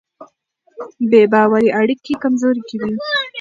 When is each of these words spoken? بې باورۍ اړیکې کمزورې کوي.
بې 1.09 1.21
باورۍ 1.31 1.67
اړیکې 1.79 2.13
کمزورې 2.23 2.61
کوي. 2.69 2.93